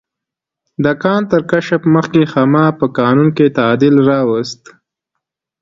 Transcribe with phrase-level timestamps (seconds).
[0.83, 4.61] د کان تر کشف مخکې خاما په قانون کې تعدیل راوست.